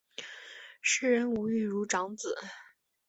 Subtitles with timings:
[0.81, 2.35] 诗人吴玉如长子。